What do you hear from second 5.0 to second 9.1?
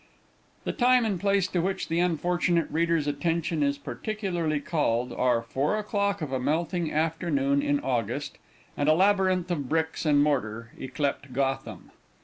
are four o'clock of a melting afternoon in August, and a